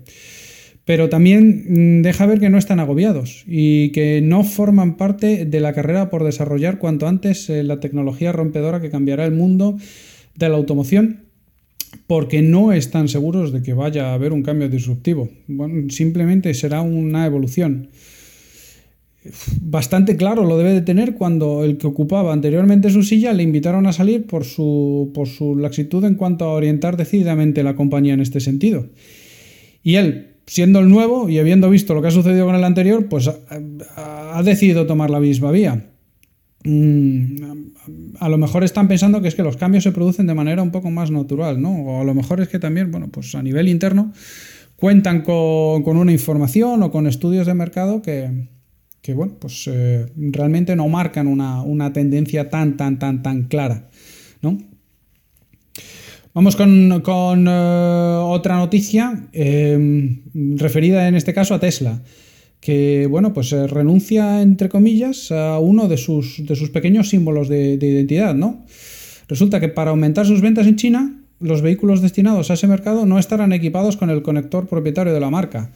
[0.87, 5.61] Pero también mm, deja ver que no están agobiados y que no forman parte de
[5.61, 9.77] la carrera por desarrollar cuanto antes eh, la tecnología rompedora que cambiará el mundo
[10.37, 11.25] de la automoción
[12.07, 15.29] porque no están seguros de que vaya a haber un cambio disruptivo.
[15.88, 17.88] simplemente será una evolución
[19.61, 23.87] bastante claro lo debe de tener cuando el que ocupaba anteriormente su silla le invitaron
[23.87, 28.20] a salir por su, por su laxitud en cuanto a orientar decididamente la compañía en
[28.20, 28.87] este sentido.
[29.83, 33.07] Y él, siendo el nuevo y habiendo visto lo que ha sucedido con el anterior,
[33.09, 35.91] pues ha, decidido tomar la misma vía.
[36.65, 40.63] Mm, a lo mejor están pensando que es que los cambios se producen de manera
[40.63, 41.71] un poco más natural, ¿no?
[41.71, 44.13] O a lo mejor es que también, bueno, pues a nivel interno
[44.77, 48.49] cuentan con, una información o con estudios de mercado que,
[49.01, 53.89] que bueno, pues eh, realmente no marcan una, tendencia tan, tan, tan, tan clara.
[54.43, 54.59] ¿no?
[56.37, 60.20] Vamos con, eh, otra noticia em,
[60.59, 62.03] referida en este caso a Tesla,
[62.61, 67.49] que bueno, pues eh, renuncia, entre comillas, a uno de sus, de sus pequeños símbolos
[67.49, 68.66] de, de identidad, ¿no?
[69.29, 73.18] Resulta que para aumentar sus ventas en China, los vehículos destinados a ese mercado no
[73.18, 75.70] estarán equipados con el conector propietario de la marca,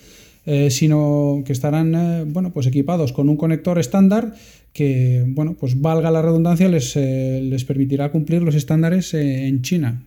[0.44, 4.34] eh, sino que estarán bueno, pues equipados con un conector estándar
[4.74, 10.02] que, bueno, pues valga la redundancia, les, les permitirá cumplir los estándares en China.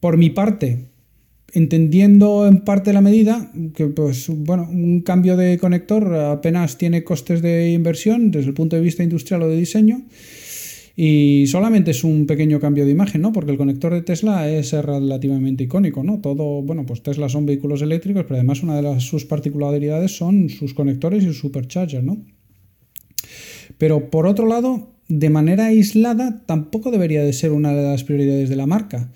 [0.00, 0.90] Por mi parte,
[1.52, 7.42] entendiendo en parte la medida, que pues, bueno, un cambio de conector apenas tiene costes
[7.42, 10.02] de inversión desde el punto de vista industrial o de diseño,
[10.96, 13.32] y solamente es un pequeño cambio de imagen, ¿no?
[13.32, 16.20] Porque el conector de Tesla es relativamente icónico, ¿no?
[16.20, 20.50] Todo, bueno, pues Tesla son vehículos eléctricos, pero además una de las, sus particularidades son
[20.50, 22.22] sus conectores y sus superchargers, ¿no?
[23.80, 28.50] Pero por otro lado, de manera aislada, tampoco debería de ser una de las prioridades
[28.50, 29.10] de la marca.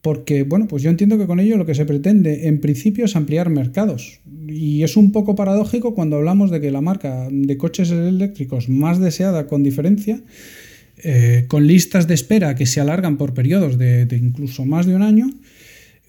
[0.00, 3.16] Porque, bueno, pues yo entiendo que con ello lo que se pretende en principio es
[3.16, 4.20] ampliar mercados.
[4.46, 9.00] Y es un poco paradójico cuando hablamos de que la marca de coches eléctricos más
[9.00, 10.22] deseada con diferencia,
[10.98, 15.02] eh, con listas de espera que se alargan por periodos de incluso más de un
[15.02, 15.30] año,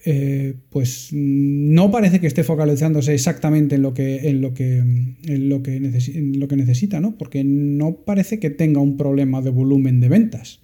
[0.04, 5.48] eh, pues no parece que esté focalizándose exactamente en lo que, en lo que, en
[5.48, 7.16] lo que, necesita, ¿no?
[7.18, 10.60] Porque no parece que tenga un problema de volumen de ventas,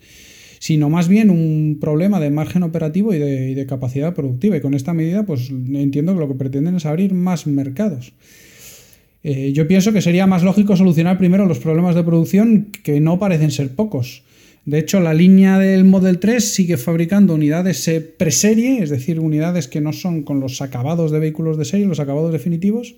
[0.61, 4.57] sino más bien un problema de margen operativo y de, capacidad productiva.
[4.57, 8.13] Y con esta medida, pues entiendo que lo que pretenden es abrir más mercados.
[9.25, 13.19] Eh, yo pienso que sería más lógico solucionar primero los problemas de producción, que no
[13.19, 14.23] parecen ser pocos.
[14.67, 19.69] De hecho, la línea del Model 3 sigue fabricando unidades eh, preserie, es decir, unidades
[19.69, 22.97] que no son con los acabados de vehículos de serie, los acabados definitivos.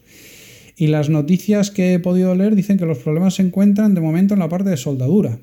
[0.76, 4.34] Y las noticias que he podido leer dicen que los problemas se encuentran de momento
[4.34, 5.38] en la parte de soldadura.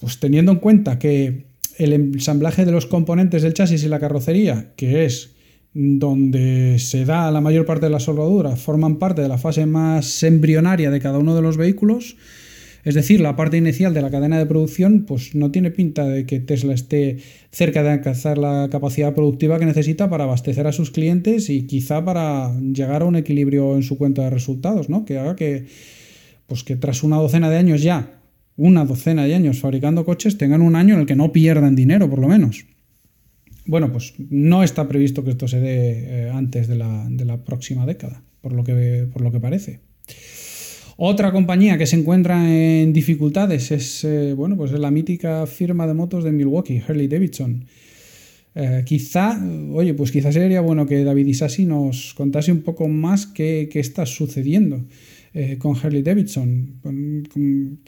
[0.00, 1.46] Pues teniendo en cuenta que
[1.78, 5.30] el ensamblaje de los componentes del chasis y la carrocería, que es
[5.72, 10.22] donde se da la mayor parte de la soldadura, forman parte de la fase más
[10.22, 12.16] embrionaria de cada uno de los vehículos,
[12.84, 16.26] es decir, la parte inicial de la cadena de producción pues no tiene pinta de
[16.26, 17.18] que Tesla esté
[17.50, 22.04] cerca de alcanzar la capacidad productiva que necesita para abastecer a sus clientes y quizá
[22.04, 25.04] para llegar a un equilibrio en su cuenta de resultados, ¿no?
[25.04, 25.66] Que haga que
[26.46, 28.20] pues que tras una docena de años ya,
[28.56, 32.10] una docena de años fabricando coches, tengan un año en el que no pierdan dinero,
[32.10, 32.66] por lo menos.
[33.64, 37.44] Bueno, pues no está previsto que esto se dé eh, antes de la, de la
[37.44, 39.80] próxima década, por lo que, por lo que parece.
[40.96, 45.94] Otra compañía que se encuentra en dificultades es, eh, bueno, pues la mítica firma de
[45.94, 47.64] motos de Milwaukee, Harley Davidson.
[48.54, 49.40] Eh, quizá,
[49.72, 53.80] oye, pues quizás sería bueno que David Isasi nos contase un poco más qué, qué
[53.80, 54.84] está sucediendo.
[55.34, 56.74] Eh, con Harley Davidson.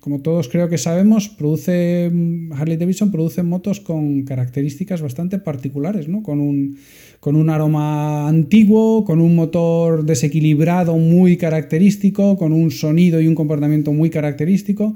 [0.00, 2.10] Como, todos creo que sabemos, produce,
[2.52, 6.22] Harley Davidson produce motos con características bastante particulares, ¿no?
[6.22, 6.78] con, un,
[7.24, 13.34] con un aroma antiguo, con un motor desequilibrado muy característico, con un sonido y un
[13.34, 14.94] comportamiento muy característico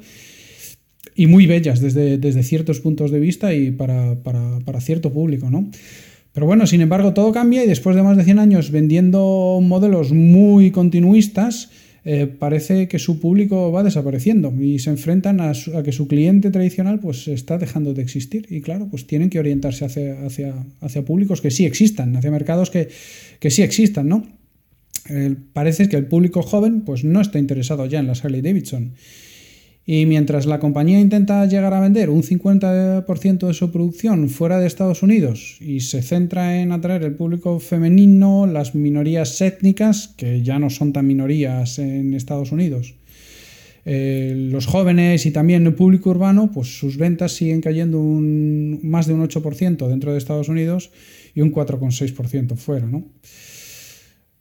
[1.15, 5.49] y muy bellas desde, desde ciertos puntos de vista y para, para, para cierto público.
[5.49, 5.71] ¿no?
[6.35, 10.13] Pero bueno, sin embargo, todo cambia y después de más de 100 años vendiendo modelos
[10.13, 11.71] muy continuistas,
[12.11, 15.53] eh, parece que su público va desapareciendo y se enfrentan a,
[15.85, 19.85] que su cliente tradicional pues está dejando de existir y claro, pues tienen que orientarse
[19.85, 22.89] hacia, hacia, hacia públicos que sí existan, hacia mercados que,
[23.41, 24.27] que sí existan, ¿no?
[25.53, 28.95] parece que el público joven pues no está interesado ya en las Harley Davidson
[29.91, 34.67] y mientras la compañía intenta llegar a vender un 50% de su producción fuera de
[34.67, 40.59] Estados Unidos y se centra en atraer el público femenino, las minorías étnicas, que ya
[40.59, 42.97] no son tan minorías en Estados Unidos,
[43.87, 49.07] eh, los jóvenes y también el público urbano, pues sus ventas siguen cayendo un, más
[49.07, 50.91] de un 8% dentro de Estados Unidos
[51.35, 52.87] y un 4,6% fuera.
[52.87, 53.07] ¿no?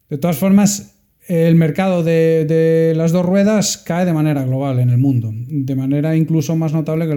[0.10, 0.97] De todas formas,
[1.28, 6.16] el mercado de, las dos ruedas cae de manera global en el mundo, de manera
[6.16, 7.16] incluso más notable que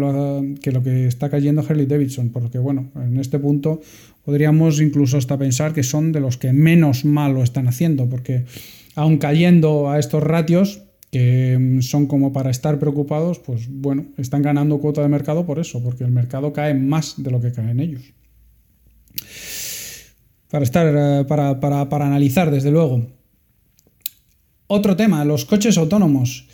[0.73, 3.81] lo, que, está cayendo Harley Davidson, porque bueno, en este punto
[4.25, 8.45] podríamos incluso hasta pensar que son de los que menos mal lo están haciendo, porque
[8.97, 14.79] aun cayendo a estos ratios, que son como para estar preocupados, pues bueno, están ganando
[14.79, 18.13] cuota de mercado por eso, porque el mercado cae más de lo que caen ellos.
[20.51, 23.20] Para estar, eh, para, para, para analizar, desde luego.
[24.73, 26.47] Otro tema, los coches autónomos.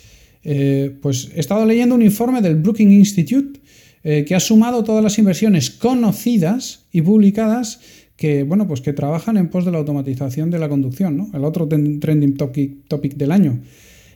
[0.43, 3.59] Eh, pues he estado leyendo un informe del Brookings Institute
[4.03, 7.79] eh, que ha sumado todas las inversiones conocidas y publicadas
[8.15, 11.29] que, bueno, pues que trabajan en pos de la automatización de la conducción, ¿no?
[11.31, 13.59] el otro trending topic, del año,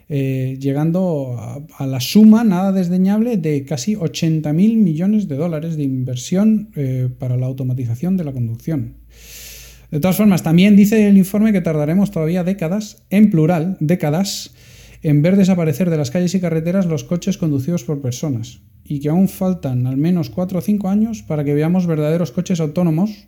[0.10, 6.72] eh, llegando a, la suma nada desdeñable de casi 80.000 millones de dólares de inversión
[7.20, 8.96] para la automatización de la conducción.
[9.92, 14.54] De todas formas, también dice el informe que tardaremos todavía décadas, en plural, décadas,
[15.04, 19.10] en ver desaparecer de las calles y carreteras los coches conducidos por personas, y que
[19.10, 23.28] aún faltan al menos 4 o 5 años para que veamos verdaderos coches autónomos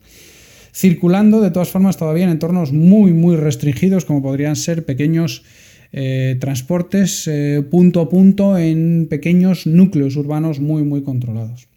[0.73, 5.43] circulando de todas formas todavía en entornos muy muy restringidos como podrían ser pequeños
[5.91, 11.67] eh, transportes eh, punto a punto en pequeños núcleos urbanos muy muy controlados.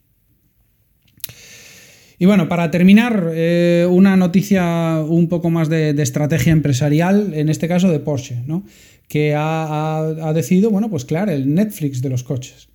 [2.19, 7.69] Y bueno, para terminar, eh, una noticia un poco más de, estrategia empresarial, en este
[7.69, 8.65] caso de Porsche, ¿no?
[9.09, 12.69] que ha, decidido, bueno, pues claro, el Netflix de los coches.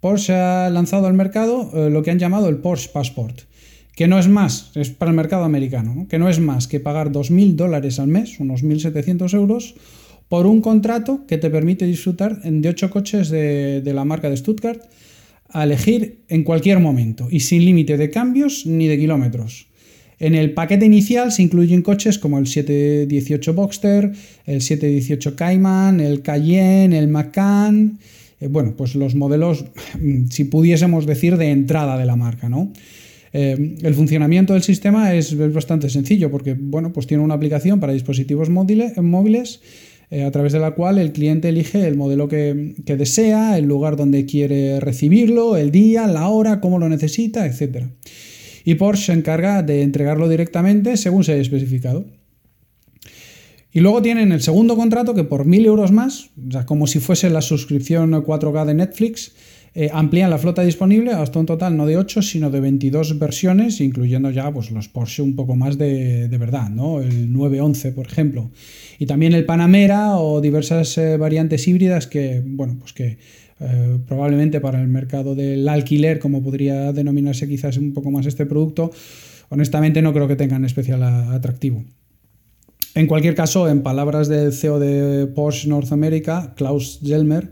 [0.00, 3.42] Porsche ha lanzado al mercado eh, lo que han llamado el Porsche Passport,
[3.94, 7.10] que no es más, es para el mercado americano, que no es más que pagar
[7.10, 9.74] 2.000 dólares al mes, unos 1.700 euros,
[10.28, 14.82] por un contrato que te permite disfrutar de ocho coches de, la marca de Stuttgart
[15.50, 19.68] a elegir en cualquier momento y sin límite de cambios ni de kilómetros.
[20.18, 24.12] En el paquete inicial se incluyen coches como el 718 Boxster,
[24.46, 27.98] el 718 Cayman, el Cayenne, el Macan,
[28.40, 29.66] eh, bueno, pues los modelos,
[30.30, 32.72] si pudiésemos decir, de entrada de la marca, ¿no?
[33.32, 37.92] Eh, el funcionamiento del sistema es, bastante sencillo porque, bueno, pues tiene una aplicación para
[37.92, 39.60] dispositivos móviles
[40.10, 43.96] eh, a través de la cual el cliente elige el modelo que, desea, el lugar
[43.96, 47.86] donde quiere recibirlo, el día, la hora, cómo lo necesita, etc.
[48.64, 52.04] Y Porsche se encarga de entregarlo directamente según se haya especificado.
[53.72, 56.98] Y luego tienen el segundo contrato que por 1.000 euros más, o sea, como si
[56.98, 59.32] fuese la suscripción 4K de Netflix,
[59.78, 63.82] eh, amplían la flota disponible hasta un total no de 8, sino de 22 versiones,
[63.82, 67.02] incluyendo ya pues, los Porsche un poco más de, verdad, ¿no?
[67.02, 68.50] El 911, por ejemplo.
[68.98, 73.18] Y también el Panamera o diversas eh, variantes híbridas que, bueno, pues que
[73.60, 78.46] eh, probablemente para el mercado del alquiler, como podría denominarse quizás un poco más este
[78.46, 78.90] producto,
[79.50, 81.84] honestamente no creo que tengan especial atractivo.
[82.94, 87.50] En cualquier caso, en palabras del CEO de Porsche North America, Klaus Zelmer,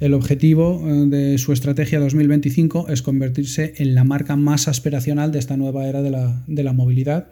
[0.00, 5.38] el objetivo eh, de su estrategia 2025 es convertirse en la marca más aspiracional de
[5.38, 7.28] esta nueva era de la, movilidad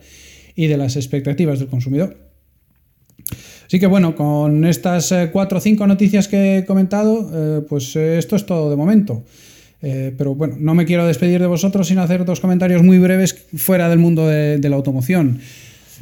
[0.55, 2.17] y de las expectativas del consumidor.
[3.67, 7.95] Así que bueno, con estas eh, cuatro o cinco noticias que he comentado, eh, pues
[7.97, 9.25] esto es todo de momento.
[9.81, 13.89] pero bueno, no me quiero despedir de vosotros sin hacer dos comentarios muy breves fuera
[13.89, 15.39] del mundo de la automoción.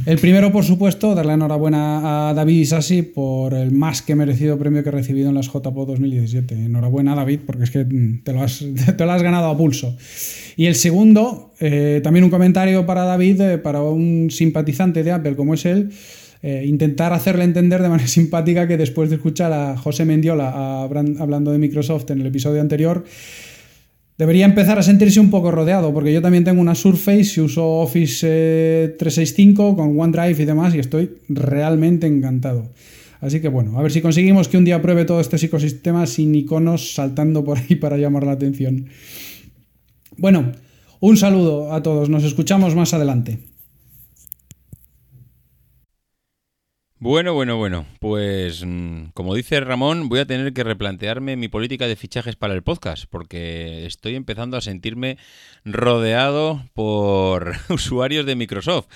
[0.06, 4.82] El primero, por supuesto, darle enhorabuena a David Isasi por el más que merecido premio
[4.82, 6.66] que ha recibido en las JPO 2017.
[6.66, 7.86] Enhorabuena, David, porque es que
[8.22, 8.64] te lo has,
[8.96, 9.96] te lo has ganado a pulso.
[10.56, 15.36] Y el segundo, eh, también un comentario para David, eh, para un simpatizante de Apple
[15.36, 15.90] como es él.
[16.42, 21.52] Eh, intentar hacerle entender de manera simpática que después de escuchar a José Mendiola hablando
[21.52, 23.04] de Microsoft en el episodio anterior,
[24.16, 27.66] Debería empezar a sentirse un poco rodeado, porque yo también tengo una Surface y uso
[27.80, 32.70] Office 365 eh, con OneDrive y demás y estoy realmente encantado.
[33.20, 36.34] Así que bueno, a ver si conseguimos que un día pruebe todo este ecosistema sin
[36.34, 38.86] iconos saltando por ahí para llamar la atención.
[40.16, 40.52] Bueno,
[41.00, 43.53] un saludo a todos, nos escuchamos más adelante.
[47.04, 47.84] Bueno, bueno, bueno.
[48.00, 52.54] Pues mm, como dice Ramón, voy a tener que replantearme mi política de fichajes para
[52.54, 55.18] el podcast, porque estoy empezando a sentirme
[55.66, 58.86] rodeado por usuarios de Microsoft.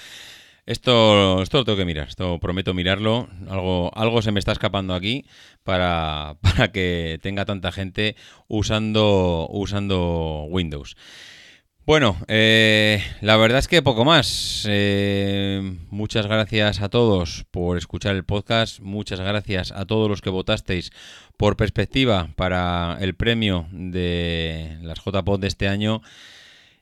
[0.64, 3.28] Esto, esto lo tengo que mirar, esto prometo mirarlo.
[3.46, 5.26] Algo, algo se me está escapando aquí
[5.62, 8.16] para, para que tenga tanta gente
[8.48, 10.96] usando, usando Windows.
[11.88, 14.66] Bueno, eh, la verdad es que poco más.
[14.68, 18.80] Eh, muchas gracias a todos por escuchar el podcast.
[18.80, 20.90] Muchas gracias a todos los que votasteis
[21.38, 26.02] por perspectiva para el premio de las JPOD de este año.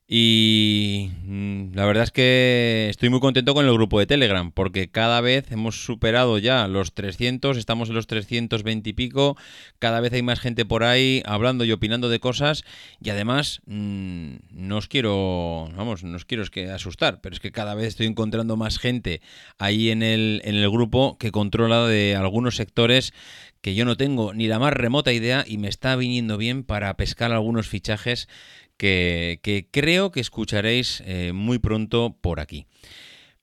[0.09, 4.89] Y mm, la verdad es que estoy muy contento con el grupo de Telegram, porque
[4.89, 9.37] cada vez hemos superado ya los 300, estamos en los 320 y pico,
[9.81, 12.63] cada vez hay más gente por ahí hablando y opinando de cosas,
[13.01, 17.75] y además mm, no os quiero, vamos, no os quiero asustar, pero es que cada
[17.75, 19.21] vez estoy encontrando más gente
[19.59, 23.13] ahí en el, en el grupo que controla de algunos sectores
[23.61, 26.97] que yo no tengo ni la más remota idea y me está viniendo bien para
[26.97, 28.29] pescar algunos fichajes
[28.77, 32.67] que, creo que escucharéis eh, muy pronto por aquí.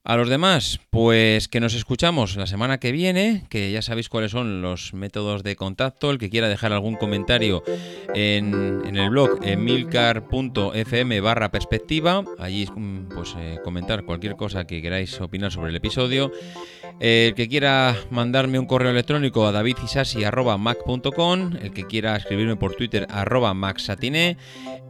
[0.06, 4.32] A los demás, pues que nos escuchamos la semana que viene, que ya sabéis cuáles
[4.32, 6.12] son los métodos de contacto.
[6.12, 7.64] El que quiera dejar algún comentario
[8.14, 15.22] en, el blog milcar.fm barra perspectiva, allí mm, pues eh, comentar cualquier cosa que queráis
[15.22, 16.34] opinar sobre el episodio.
[17.00, 23.06] El que quiera mandarme un correo electrónico a davidisasi.mac.com, el que quiera escribirme por Twitter
[23.10, 23.54] arroba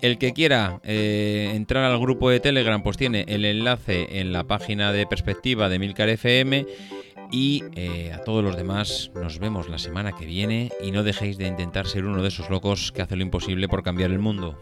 [0.02, 4.44] el que quiera eh, entrar al grupo de Telegram, pues tiene el enlace en la
[4.44, 6.66] página de perspectiva de Milcar FM.
[7.32, 11.38] Y eh, a todos los demás nos vemos la semana que viene y no dejéis
[11.38, 14.62] de intentar ser uno de esos locos que hace lo imposible por cambiar el mundo.